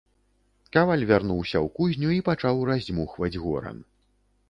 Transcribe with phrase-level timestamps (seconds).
[0.77, 3.77] Каваль вярнуўся ў кузню і пачаў раздзьмухваць горан.